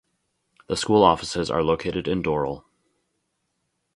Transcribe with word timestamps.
The 0.65 0.75
school 0.75 1.03
offices 1.03 1.51
are 1.51 1.61
located 1.61 2.07
in 2.07 2.23
Doral. 2.23 2.63